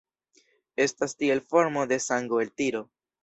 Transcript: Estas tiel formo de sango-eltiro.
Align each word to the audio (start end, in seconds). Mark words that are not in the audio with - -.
Estas 0.85 1.13
tiel 1.19 1.43
formo 1.53 1.85
de 1.91 2.01
sango-eltiro. 2.09 2.85